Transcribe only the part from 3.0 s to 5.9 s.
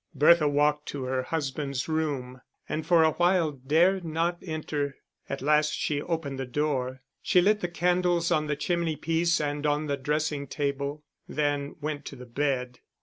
a while dared not enter. At last